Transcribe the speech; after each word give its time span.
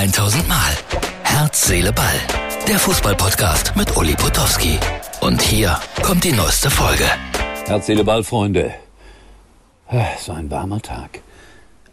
1000 0.00 0.48
Mal. 0.48 0.72
Herz, 1.24 1.66
Seele, 1.66 1.92
Ball. 1.92 2.14
Der 2.66 2.78
Fußballpodcast 2.78 3.76
mit 3.76 3.94
Uli 3.98 4.14
Potowski. 4.14 4.78
Und 5.20 5.42
hier 5.42 5.78
kommt 6.02 6.24
die 6.24 6.32
neueste 6.32 6.70
Folge. 6.70 7.04
Herz, 7.66 7.84
Seele, 7.84 8.02
Ball, 8.02 8.24
Freunde. 8.24 8.72
So 10.18 10.32
ein 10.32 10.50
warmer 10.50 10.80
Tag. 10.80 11.20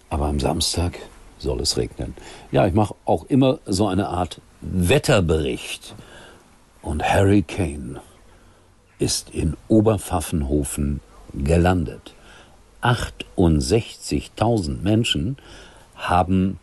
Aber 0.09 0.27
am 0.27 0.39
Samstag 0.39 0.97
soll 1.37 1.59
es 1.59 1.75
regnen. 1.75 2.15
Ja, 2.49 2.65
ich 2.65 2.73
mache 2.73 2.95
auch 3.03 3.25
immer 3.25 3.59
so 3.65 3.89
eine 3.89 4.07
Art 4.07 4.39
Wetterbericht. 4.61 5.93
Und 6.81 7.03
Harry 7.03 7.41
Kane 7.41 7.99
ist 8.99 9.31
in 9.31 9.57
Oberpfaffenhofen 9.67 11.01
gelandet. 11.33 12.13
68.000 12.81 14.81
Menschen 14.81 15.35
haben 15.97 16.57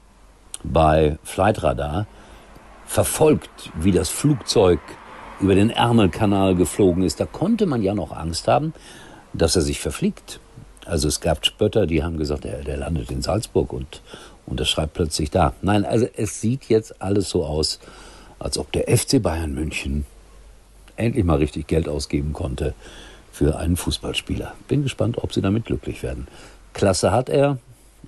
bei 0.65 1.19
Flightradar 1.23 2.07
verfolgt, 2.87 3.71
wie 3.75 3.93
das 3.93 4.09
Flugzeug 4.09 4.81
über 5.41 5.55
den 5.55 5.71
Ärmelkanal 5.71 6.55
geflogen 6.55 7.03
ist. 7.03 7.21
Da 7.21 7.27
konnte 7.27 7.67
man 7.67 7.83
ja 7.83 7.95
noch 7.95 8.13
Angst 8.13 8.49
haben, 8.49 8.73
dass 9.33 9.57
er 9.57 9.63
sich 9.63 9.81
verfliegt. 9.81 10.41
Also 10.87 11.09
es 11.09 11.21
gab 11.21 11.45
Spötter, 11.45 11.87
die 11.87 12.03
haben 12.03 12.19
gesagt, 12.19 12.45
der, 12.45 12.63
der 12.63 12.77
landet 12.77 13.11
in 13.11 13.23
Salzburg 13.23 13.73
und, 13.73 14.03
und 14.47 14.61
das 14.61 14.69
schreibt 14.69 14.95
plötzlich 14.95 15.31
da. 15.31 15.55
Nein, 15.63 15.85
also 15.85 16.07
es 16.17 16.41
sieht 16.41 16.65
jetzt 16.67 17.01
alles 17.01 17.31
so 17.31 17.45
aus, 17.45 17.79
als 18.39 18.59
ob 18.59 18.73
der 18.73 18.97
FC 18.97 19.23
Bayern 19.23 19.55
München 19.55 20.07
endlich 20.97 21.25
mal 21.25 21.39
richtig 21.39 21.67
Geld 21.67 21.89
ausgeben 21.89 22.33
konnte 22.33 22.75
für 23.33 23.57
einen 23.57 23.77
Fußballspieler. 23.77 24.55
Bin 24.69 24.83
gespannt, 24.83 25.19
ob 25.19 25.33
sie 25.33 25.41
damit 25.41 25.65
glücklich 25.65 26.03
werden. 26.03 26.29
Klasse 26.73 27.11
hat 27.11 27.29
er, 27.29 27.59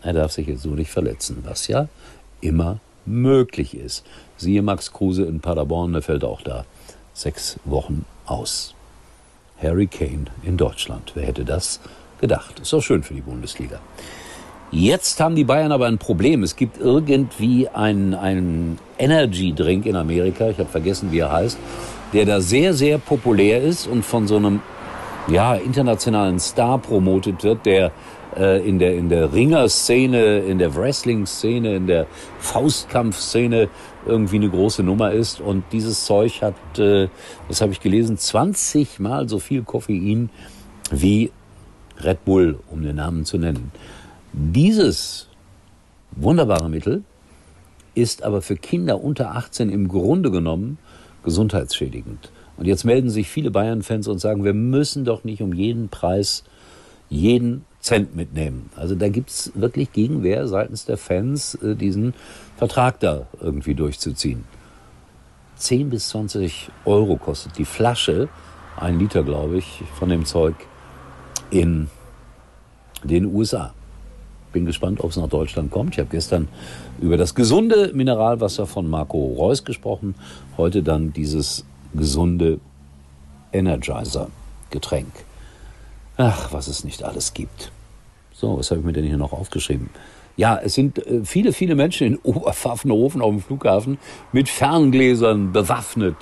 er 0.02 0.12
darf 0.12 0.32
sich 0.32 0.46
jetzt 0.46 0.62
so 0.62 0.70
nicht 0.70 0.90
verletzen, 0.90 1.42
was 1.44 1.66
ja 1.66 1.88
immer 2.40 2.78
möglich 3.04 3.76
ist. 3.76 4.04
Siehe 4.36 4.62
Max 4.62 4.92
Kruse 4.92 5.24
in 5.24 5.40
Paderborn, 5.40 5.92
der 5.92 6.02
fällt 6.02 6.24
auch 6.24 6.42
da 6.42 6.64
sechs 7.14 7.58
Wochen 7.64 8.04
aus. 8.26 8.74
Harry 9.60 9.86
Kane 9.86 10.26
in 10.42 10.56
Deutschland. 10.56 11.12
Wer 11.14 11.26
hätte 11.26 11.44
das 11.44 11.80
gedacht? 12.20 12.60
Ist 12.60 12.74
auch 12.74 12.82
schön 12.82 13.02
für 13.02 13.14
die 13.14 13.22
Bundesliga. 13.22 13.80
Jetzt 14.70 15.20
haben 15.20 15.36
die 15.36 15.44
Bayern 15.44 15.72
aber 15.72 15.86
ein 15.86 15.98
Problem. 15.98 16.42
Es 16.42 16.56
gibt 16.56 16.78
irgendwie 16.78 17.68
einen, 17.68 18.14
einen 18.14 18.78
Energy 18.98 19.52
Drink 19.52 19.86
in 19.86 19.96
Amerika, 19.96 20.50
ich 20.50 20.58
habe 20.58 20.68
vergessen, 20.68 21.12
wie 21.12 21.20
er 21.20 21.32
heißt, 21.32 21.56
der 22.12 22.26
da 22.26 22.40
sehr, 22.40 22.74
sehr 22.74 22.98
populär 22.98 23.62
ist 23.62 23.86
und 23.86 24.04
von 24.04 24.26
so 24.26 24.36
einem 24.36 24.60
ja, 25.28 25.54
internationalen 25.54 26.38
Star 26.38 26.78
promotet 26.78 27.42
wird, 27.42 27.66
der 27.66 27.92
äh, 28.36 28.66
in 28.66 28.78
der, 28.78 28.94
in 28.96 29.08
der 29.08 29.32
Ringer-Szene, 29.32 30.38
in 30.40 30.58
der 30.58 30.74
Wrestling-Szene, 30.74 31.74
in 31.74 31.86
der 31.86 32.06
Faustkampf-Szene 32.38 33.68
irgendwie 34.06 34.36
eine 34.36 34.50
große 34.50 34.82
Nummer 34.82 35.12
ist. 35.12 35.40
Und 35.40 35.64
dieses 35.72 36.04
Zeug 36.04 36.42
hat, 36.42 36.78
äh, 36.78 37.08
das 37.48 37.60
habe 37.60 37.72
ich 37.72 37.80
gelesen, 37.80 38.18
20 38.18 39.00
Mal 39.00 39.28
so 39.28 39.38
viel 39.38 39.62
Koffein 39.62 40.30
wie 40.90 41.32
Red 41.98 42.24
Bull, 42.24 42.58
um 42.70 42.82
den 42.82 42.96
Namen 42.96 43.24
zu 43.24 43.38
nennen. 43.38 43.72
Dieses 44.32 45.28
wunderbare 46.12 46.68
Mittel 46.68 47.02
ist 47.94 48.22
aber 48.22 48.42
für 48.42 48.56
Kinder 48.56 49.02
unter 49.02 49.34
18 49.34 49.70
im 49.70 49.88
Grunde 49.88 50.30
genommen 50.30 50.78
gesundheitsschädigend. 51.24 52.30
Und 52.56 52.66
jetzt 52.66 52.84
melden 52.84 53.10
sich 53.10 53.28
viele 53.28 53.50
Bayern-Fans 53.50 54.08
und 54.08 54.18
sagen, 54.18 54.44
wir 54.44 54.54
müssen 54.54 55.04
doch 55.04 55.24
nicht 55.24 55.42
um 55.42 55.52
jeden 55.52 55.88
Preis 55.88 56.44
jeden 57.08 57.64
Cent 57.80 58.16
mitnehmen. 58.16 58.70
Also 58.74 58.94
da 58.94 59.08
gibt 59.08 59.30
es 59.30 59.52
wirklich 59.54 59.92
Gegenwehr 59.92 60.48
seitens 60.48 60.86
der 60.86 60.96
Fans, 60.96 61.54
äh, 61.56 61.76
diesen 61.76 62.14
Vertrag 62.56 62.98
da 63.00 63.26
irgendwie 63.40 63.74
durchzuziehen. 63.74 64.44
10 65.56 65.90
bis 65.90 66.08
20 66.08 66.70
Euro 66.84 67.16
kostet 67.16 67.56
die 67.58 67.64
Flasche, 67.64 68.28
ein 68.76 68.98
Liter 68.98 69.22
glaube 69.22 69.58
ich, 69.58 69.82
von 69.98 70.08
dem 70.08 70.24
Zeug 70.24 70.54
in 71.50 71.88
den 73.04 73.26
USA. 73.26 73.72
Bin 74.52 74.66
gespannt, 74.66 75.00
ob 75.00 75.10
es 75.10 75.16
nach 75.16 75.28
Deutschland 75.28 75.70
kommt. 75.70 75.94
Ich 75.94 75.98
habe 75.98 76.08
gestern 76.10 76.48
über 77.00 77.16
das 77.16 77.34
gesunde 77.34 77.92
Mineralwasser 77.94 78.66
von 78.66 78.88
Marco 78.88 79.18
Reus 79.18 79.64
gesprochen. 79.64 80.14
Heute 80.56 80.82
dann 80.82 81.12
dieses 81.12 81.64
gesunde 81.96 82.60
Energizer-Getränk. 83.52 85.12
Ach, 86.16 86.52
was 86.52 86.68
es 86.68 86.84
nicht 86.84 87.02
alles 87.02 87.34
gibt. 87.34 87.70
So, 88.32 88.58
was 88.58 88.70
habe 88.70 88.80
ich 88.80 88.86
mir 88.86 88.92
denn 88.92 89.04
hier 89.04 89.16
noch 89.16 89.32
aufgeschrieben? 89.32 89.90
Ja, 90.36 90.58
es 90.62 90.74
sind 90.74 90.98
äh, 91.06 91.24
viele, 91.24 91.52
viele 91.52 91.74
Menschen 91.74 92.06
in 92.06 92.16
Oberpfaffenhofen 92.22 93.22
auf 93.22 93.30
dem 93.30 93.40
Flughafen 93.40 93.98
mit 94.32 94.48
Ferngläsern 94.48 95.52
bewaffnet. 95.52 96.16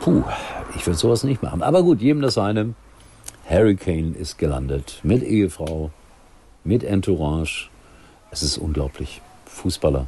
Puh, 0.00 0.24
ich 0.74 0.86
würde 0.86 0.98
sowas 0.98 1.24
nicht 1.24 1.42
machen. 1.42 1.62
Aber 1.62 1.82
gut, 1.82 2.00
jedem 2.00 2.22
das 2.22 2.34
seine. 2.34 2.74
Harry 3.48 3.76
Kane 3.76 4.14
ist 4.16 4.38
gelandet 4.38 5.00
mit 5.02 5.22
Ehefrau, 5.22 5.90
mit 6.64 6.84
Entourage. 6.84 7.68
Es 8.30 8.42
ist 8.42 8.56
unglaublich. 8.58 9.20
Fußballer. 9.46 10.06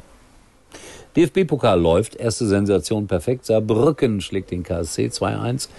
DFB-Pokal 1.15 1.79
läuft. 1.79 2.15
Erste 2.15 2.45
Sensation 2.45 3.07
perfekt. 3.07 3.45
Saarbrücken 3.45 4.21
schlägt 4.21 4.51
den 4.51 4.63
KSC 4.63 5.07
2-1. 5.07 5.69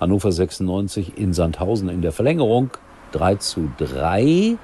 Hannover 0.00 0.32
96 0.32 1.16
in 1.16 1.32
Sandhausen 1.32 1.88
in 1.88 2.02
der 2.02 2.12
Verlängerung 2.12 2.70
3 3.12 3.36
zu 3.36 3.70
3. 3.78 4.56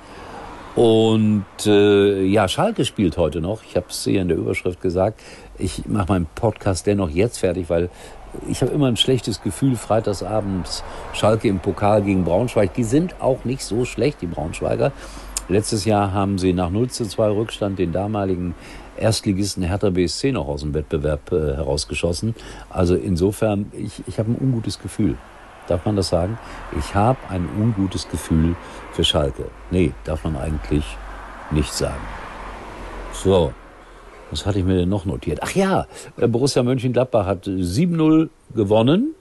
Und 0.75 1.45
äh, 1.67 2.25
ja, 2.25 2.49
Schalke 2.49 2.85
spielt 2.85 3.19
heute 3.19 3.41
noch. 3.41 3.63
Ich 3.63 3.77
habe 3.77 3.87
es 3.91 4.05
hier 4.05 4.23
in 4.23 4.29
der 4.29 4.39
Überschrift 4.39 4.81
gesagt. 4.81 5.21
Ich 5.59 5.87
mache 5.87 6.13
meinen 6.13 6.27
Podcast 6.35 6.87
dennoch 6.87 7.11
jetzt 7.11 7.39
fertig, 7.39 7.69
weil 7.69 7.91
ich 8.49 8.63
habe 8.63 8.73
immer 8.73 8.87
ein 8.87 8.97
schlechtes 8.97 9.43
Gefühl, 9.43 9.77
freitagsabends 9.77 10.83
Schalke 11.13 11.49
im 11.49 11.59
Pokal 11.59 12.03
gegen 12.03 12.25
Braunschweig. 12.25 12.73
Die 12.75 12.85
sind 12.85 13.21
auch 13.21 13.45
nicht 13.45 13.63
so 13.63 13.85
schlecht, 13.85 14.23
die 14.23 14.27
Braunschweiger. 14.27 14.93
Letztes 15.49 15.85
Jahr 15.85 16.13
haben 16.15 16.39
sie 16.39 16.55
nach 16.55 16.71
0 16.71 16.89
zu 16.89 17.05
2 17.05 17.29
Rückstand 17.29 17.79
den 17.79 17.93
damaligen 17.93 18.55
Erstligisten 19.03 19.65
Hertha 19.65 19.91
BSC 19.91 20.31
noch 20.31 20.47
aus 20.47 20.61
dem 20.61 20.75
Wettbewerb 20.75 21.33
äh, 21.33 21.57
herausgeschossen. 21.57 22.37
Also 22.71 22.95
insofern, 22.95 23.73
ich, 23.73 24.03
ich 24.07 24.19
habe 24.21 24.31
ein 24.31 24.39
ungutes 24.41 24.79
Gefühl. 24.79 25.17
Darf 25.67 25.85
man 25.85 25.97
das 25.97 26.09
sagen? 26.09 26.39
Ich 26.79 26.95
habe 26.95 27.19
ein 27.29 27.49
ungutes 27.59 28.09
Gefühl 28.09 28.55
für 28.93 29.03
Schalke. 29.03 29.47
Nee, 29.71 29.93
darf 30.05 30.23
man 30.23 30.37
eigentlich 30.37 30.85
nicht 31.51 31.73
sagen. 31.73 32.01
So, 33.13 33.53
was 34.31 34.47
hatte 34.47 34.61
ich 34.61 34.65
mir 34.65 34.77
denn 34.77 34.89
noch 34.89 35.05
notiert? 35.05 35.41
Ach 35.43 35.53
ja, 35.53 35.87
äh, 36.17 36.29
Borussia 36.29 36.63
Mönchengladbach 36.63 37.27
hat 37.27 37.47
7-0 37.47 38.29
gewonnen. 38.55 39.15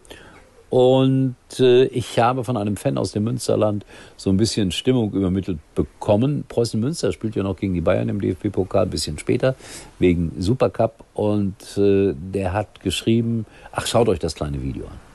Und 0.72 1.36
äh, 1.60 1.84
ich 1.88 2.18
habe 2.18 2.46
von 2.46 2.56
einem 2.56 2.78
Fan 2.78 2.98
aus 2.98 3.12
dem 3.12 3.26
Münsterland 3.26 3.86
so 4.16 4.30
ein 4.30 4.38
bisschen 4.38 4.72
Stimmung 4.72 5.12
übermittelt 5.12 5.60
bekommen. 5.76 6.46
Preußen 6.48 6.80
Münster 6.80 7.12
spielt 7.12 7.36
ja 7.36 7.44
noch 7.44 7.58
gegen 7.58 7.74
die 7.74 7.82
Bayern 7.82 8.08
im 8.08 8.22
DFB-Pokal, 8.22 8.84
ein 8.84 8.90
bisschen 8.90 9.20
später, 9.20 9.56
wegen 10.00 10.32
Supercup. 10.40 11.04
Und 11.14 11.78
äh, 11.78 12.14
der 12.16 12.54
hat 12.54 12.80
geschrieben, 12.80 13.46
ach, 13.74 13.86
schaut 13.86 14.08
euch 14.08 14.20
das 14.20 14.34
kleine 14.34 14.64
Video 14.64 14.86
an. 14.86 15.11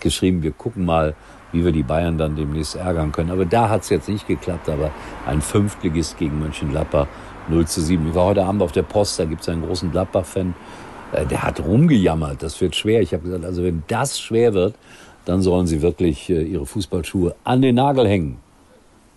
Geschrieben, 0.00 0.42
wir 0.42 0.52
gucken 0.52 0.84
mal, 0.84 1.14
wie 1.52 1.64
wir 1.64 1.72
die 1.72 1.82
Bayern 1.82 2.18
dann 2.18 2.36
demnächst 2.36 2.76
ärgern 2.76 3.12
können. 3.12 3.30
Aber 3.30 3.44
da 3.44 3.68
hat 3.68 3.82
es 3.82 3.88
jetzt 3.88 4.08
nicht 4.08 4.26
geklappt, 4.26 4.68
aber 4.68 4.90
ein 5.26 5.40
Fünftligist 5.40 6.18
gegen 6.18 6.38
Mönchengladbach 6.38 7.06
0 7.48 7.66
zu 7.66 7.80
7. 7.80 8.08
Ich 8.08 8.14
war 8.14 8.26
heute 8.26 8.44
Abend 8.44 8.62
auf 8.62 8.72
der 8.72 8.82
Post, 8.82 9.18
da 9.18 9.24
gibt 9.24 9.42
es 9.42 9.48
einen 9.48 9.66
großen 9.66 9.90
Gladbach-Fan, 9.90 10.54
äh, 11.12 11.26
der 11.26 11.42
hat 11.42 11.60
rumgejammert, 11.60 12.42
das 12.42 12.60
wird 12.60 12.76
schwer. 12.76 13.00
Ich 13.00 13.12
habe 13.12 13.24
gesagt, 13.24 13.44
also 13.44 13.64
wenn 13.64 13.82
das 13.88 14.20
schwer 14.20 14.54
wird, 14.54 14.74
dann 15.24 15.42
sollen 15.42 15.66
sie 15.66 15.82
wirklich 15.82 16.30
äh, 16.30 16.42
ihre 16.42 16.66
Fußballschuhe 16.66 17.34
an 17.44 17.62
den 17.62 17.74
Nagel 17.74 18.06
hängen. 18.06 18.38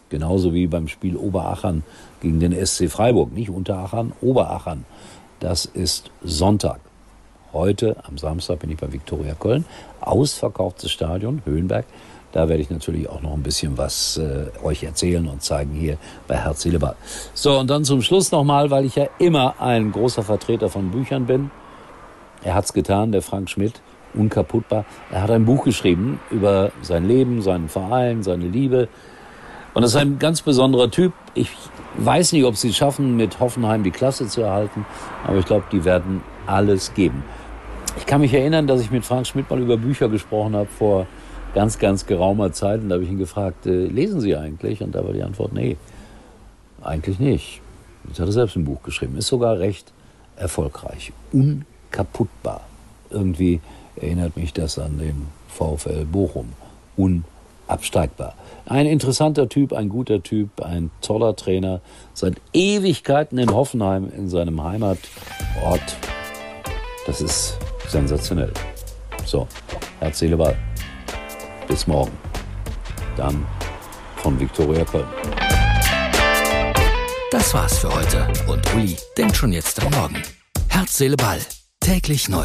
Genauso 0.09 0.53
wie 0.53 0.67
beim 0.67 0.87
Spiel 0.87 1.17
Oberachern 1.17 1.83
gegen 2.21 2.39
den 2.39 2.53
SC 2.65 2.89
Freiburg. 2.89 3.33
Nicht 3.33 3.49
Unterachern, 3.49 4.13
Oberachern. 4.21 4.85
Das 5.39 5.65
ist 5.65 6.11
Sonntag. 6.23 6.79
Heute, 7.53 7.95
am 8.09 8.17
Samstag, 8.17 8.59
bin 8.59 8.71
ich 8.71 8.77
bei 8.77 8.91
Viktoria 8.91 9.35
Köln. 9.35 9.63
Ausverkauftes 10.01 10.91
Stadion, 10.91 11.43
Höhenberg. 11.45 11.85
Da 12.31 12.49
werde 12.49 12.63
ich 12.63 12.71
natürlich 12.71 13.07
auch 13.07 13.21
noch 13.21 13.33
ein 13.33 13.43
bisschen 13.43 13.77
was 13.77 14.17
äh, 14.17 14.47
euch 14.63 14.81
erzählen 14.81 15.27
und 15.27 15.43
zeigen 15.43 15.71
hier 15.71 15.97
bei 16.27 16.35
Herz, 16.35 16.63
Seele, 16.63 16.79
Ball. 16.79 16.95
So, 17.35 17.59
und 17.59 17.69
dann 17.69 17.85
zum 17.85 18.01
Schluss 18.01 18.31
nochmal, 18.31 18.71
weil 18.71 18.85
ich 18.85 18.95
ja 18.95 19.05
immer 19.19 19.61
ein 19.61 19.91
großer 19.91 20.23
Vertreter 20.23 20.67
von 20.69 20.89
Büchern 20.89 21.27
bin. 21.27 21.51
Er 22.43 22.55
hat's 22.55 22.73
getan, 22.73 23.11
der 23.11 23.21
Frank 23.21 23.51
Schmidt. 23.51 23.81
unkaputtbar. 24.15 24.85
Er 25.11 25.21
hat 25.21 25.29
ein 25.29 25.45
Buch 25.45 25.63
geschrieben 25.63 26.19
über 26.31 26.71
sein 26.81 27.07
Leben, 27.07 27.43
seinen 27.43 27.69
Verein, 27.69 28.23
seine 28.23 28.47
Liebe. 28.47 28.87
Und 29.75 29.83
das 29.83 29.91
ist 29.91 29.97
ein 29.97 30.17
ganz 30.17 30.41
besonderer 30.41 30.89
Typ. 30.89 31.13
Ich 31.35 31.49
weiß 31.97 32.33
nicht, 32.33 32.45
ob 32.45 32.55
sie 32.55 32.69
es 32.69 32.77
schaffen, 32.77 33.15
mit 33.15 33.39
Hoffenheim 33.39 33.83
die 33.83 33.91
Klasse 33.91 34.27
zu 34.27 34.41
erhalten, 34.41 34.85
aber 35.25 35.37
ich 35.37 35.45
glaube, 35.45 35.65
die 35.71 35.85
werden 35.85 36.23
alles 36.45 36.93
geben. 36.93 37.23
Ich 37.97 38.05
kann 38.05 38.21
mich 38.21 38.33
erinnern, 38.33 38.67
dass 38.67 38.81
ich 38.81 38.91
mit 38.91 39.05
Frank 39.05 39.27
Schmidt 39.27 39.49
mal 39.49 39.59
über 39.59 39.77
Bücher 39.77 40.09
gesprochen 40.09 40.55
habe 40.55 40.67
vor 40.67 41.07
ganz, 41.53 41.79
ganz 41.79 42.05
geraumer 42.05 42.51
Zeit. 42.51 42.81
Und 42.81 42.89
da 42.89 42.95
habe 42.95 43.03
ich 43.03 43.09
ihn 43.09 43.17
gefragt, 43.17 43.65
äh, 43.65 43.85
lesen 43.85 44.21
Sie 44.21 44.35
eigentlich? 44.35 44.81
Und 44.81 44.93
da 44.93 45.05
war 45.05 45.13
die 45.13 45.23
Antwort, 45.23 45.53
nee, 45.53 45.77
eigentlich 46.81 47.19
nicht. 47.19 47.61
Jetzt 48.07 48.19
hat 48.19 48.27
er 48.27 48.33
selbst 48.33 48.55
ein 48.55 48.65
Buch 48.65 48.83
geschrieben. 48.83 49.17
Ist 49.17 49.27
sogar 49.27 49.59
recht 49.59 49.93
erfolgreich. 50.35 51.13
Unkaputtbar. 51.31 52.61
Irgendwie 53.09 53.61
erinnert 53.95 54.35
mich 54.35 54.53
das 54.53 54.79
an 54.79 54.97
den 54.97 55.27
VfL 55.47 56.05
Bochum. 56.05 56.53
Unabsteigbar. 56.97 58.33
Ein 58.65 58.87
interessanter 58.87 59.47
Typ, 59.47 59.73
ein 59.73 59.89
guter 59.89 60.23
Typ, 60.23 60.61
ein 60.61 60.89
toller 61.01 61.35
Trainer. 61.35 61.81
Seit 62.13 62.35
Ewigkeiten 62.53 63.37
in 63.37 63.53
Hoffenheim, 63.53 64.11
in 64.15 64.29
seinem 64.29 64.63
Heimatort. 64.63 65.97
Das 67.05 67.21
ist 67.21 67.57
sensationell. 67.87 68.51
So, 69.25 69.47
Herz, 69.99 70.19
Seele, 70.19 70.37
Ball. 70.37 70.57
Bis 71.67 71.87
morgen. 71.87 72.11
Dann 73.15 73.45
von 74.17 74.39
Viktoria 74.39 74.83
Köln. 74.85 75.07
Das 77.31 77.53
war's 77.53 77.79
für 77.79 77.93
heute 77.93 78.27
und 78.47 78.73
Uli 78.75 78.97
denkt 79.17 79.35
schon 79.35 79.51
jetzt 79.51 79.83
am 79.83 79.91
Morgen. 79.91 80.21
Herz, 80.69 80.97
Seele, 80.97 81.17
Ball. 81.17 81.39
Täglich 81.79 82.29
neu. 82.29 82.43